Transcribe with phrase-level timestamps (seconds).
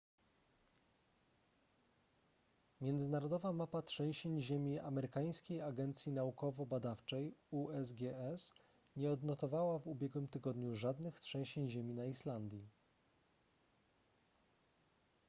[2.81, 8.53] międzynarodowa mapa trzęsień ziemi amerykańskiej agencji naukowo-badawczej usgs
[8.95, 12.69] nie odnotowała w ubiegłym tygodniu żadnych trzęsień ziemi na islandii